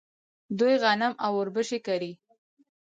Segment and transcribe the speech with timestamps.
[0.59, 2.11] دوی غنم او وربشې کري.